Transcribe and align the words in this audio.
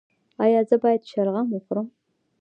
ایا 0.43 0.61
زه 0.69 0.75
باید 0.83 1.01
شلغم 1.11 1.47
وخورم؟ 1.51 1.87